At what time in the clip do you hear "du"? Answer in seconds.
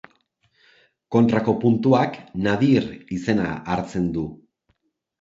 4.21-4.29